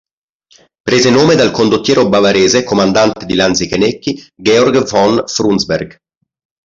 [0.83, 5.97] Prese il nome dal condottiero bavarese comandante di lanzichenecchi Georg von Frundsberg.